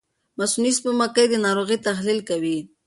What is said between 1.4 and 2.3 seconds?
ناروغۍ تحلیل